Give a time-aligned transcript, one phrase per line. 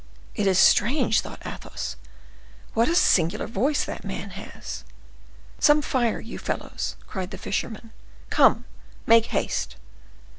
[0.33, 1.95] "It is strange!" thought Athos;
[2.73, 4.83] "what a singular voice that man has!"
[5.59, 7.93] "Some fire, you fellows!" cried the fisherman;
[8.31, 8.65] "come,
[9.05, 9.75] make haste!"